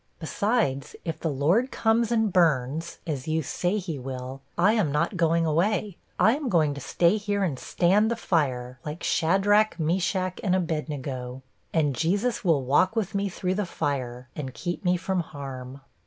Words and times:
Besides, 0.17 0.95
if 1.05 1.19
the 1.19 1.29
Lord 1.29 1.69
comes 1.69 2.11
and 2.11 2.33
burns 2.33 2.97
as 3.05 3.27
you 3.27 3.43
say 3.43 3.77
he 3.77 3.99
will 3.99 4.41
I 4.57 4.73
am 4.73 4.91
not 4.91 5.15
going 5.15 5.45
away; 5.45 5.97
I 6.17 6.35
am 6.35 6.49
going 6.49 6.73
to 6.73 6.81
stay 6.81 7.17
here 7.17 7.43
and 7.43 7.59
stand 7.59 8.09
the 8.09 8.15
fire, 8.15 8.79
like 8.83 9.03
Shadrach, 9.03 9.79
Meshach, 9.79 10.39
and 10.43 10.55
Abednego! 10.55 11.43
And 11.71 11.93
Jesus 11.93 12.43
will 12.43 12.63
walk 12.63 12.95
with 12.95 13.13
me 13.13 13.29
through 13.29 13.53
the 13.53 13.63
fire, 13.67 14.27
and 14.35 14.55
keep 14.55 14.83
me 14.83 14.97
from 14.97 15.19
harm. 15.19 15.81